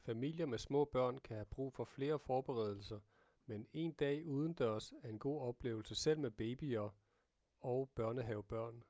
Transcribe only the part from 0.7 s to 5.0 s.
børn kan have brug for flere forberedelser men en dag udendørs